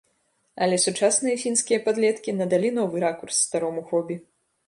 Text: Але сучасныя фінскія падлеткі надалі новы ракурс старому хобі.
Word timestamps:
Але 0.65 0.77
сучасныя 0.85 1.35
фінскія 1.43 1.79
падлеткі 1.85 2.35
надалі 2.39 2.73
новы 2.79 2.95
ракурс 3.05 3.35
старому 3.45 3.81
хобі. 3.93 4.15